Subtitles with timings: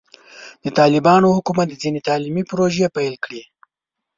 [0.63, 3.41] د طالبانو حکومت ځینې تعلیمي پروژې پیل کړي.